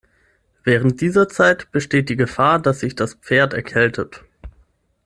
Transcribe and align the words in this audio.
Während 0.63 0.99
dieser 1.01 1.29
Zeit 1.29 1.71
besteht 1.71 2.09
die 2.09 2.15
Gefahr, 2.15 2.57
dass 2.59 2.79
sich 2.79 2.95
das 2.95 3.13
Pferd 3.13 3.53
erkältet. 3.53 4.23